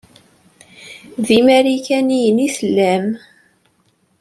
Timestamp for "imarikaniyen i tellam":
1.39-3.05